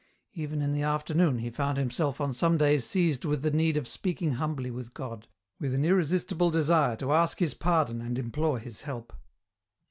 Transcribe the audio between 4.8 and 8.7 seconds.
God, with an irresistible desire to ask His pardon and implore